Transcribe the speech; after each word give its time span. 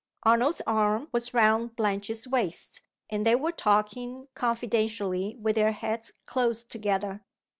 Arnold's 0.23 0.63
arm 0.65 1.09
was 1.11 1.31
round 1.31 1.75
Blanche's 1.75 2.27
waist, 2.27 2.81
and 3.11 3.23
they 3.23 3.35
were 3.35 3.51
talking 3.51 4.29
confidentially 4.33 5.37
with 5.39 5.53
their 5.57 5.73
heads 5.73 6.11
close 6.25 6.63
together. 6.63 7.23